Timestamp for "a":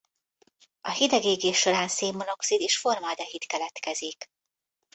0.81-0.89